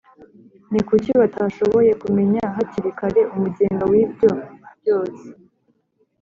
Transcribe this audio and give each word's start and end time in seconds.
ni 0.71 0.81
kuki 0.87 1.11
batashoboye 1.21 1.91
kumenya 2.01 2.41
hakiri 2.55 2.89
kare 2.99 3.21
Umugenga 3.35 3.83
w’ibyo 3.91 4.29
byose? 4.79 5.25